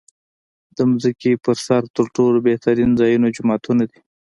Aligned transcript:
د 0.75 0.77
ځمکې 1.01 1.31
پر 1.45 1.57
سر 1.65 1.81
تر 1.95 2.05
ټولو 2.15 2.37
بهترین 2.47 2.91
ځایونه 2.99 3.27
جوماتونه 3.35 3.83
دی. 3.89 3.99